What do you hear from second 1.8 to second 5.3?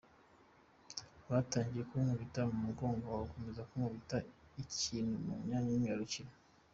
kunkubita mu mugongo, bakomeza kunkubita ikintu